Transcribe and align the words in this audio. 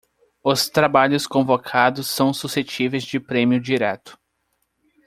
Os 0.43 0.67
trabalhos 0.67 1.27
convocados 1.27 2.07
são 2.09 2.33
suscetíveis 2.33 3.03
de 3.03 3.19
prêmio 3.19 3.59
direto. 3.61 4.17